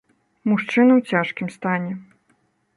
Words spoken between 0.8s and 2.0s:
ў цяжкім стане.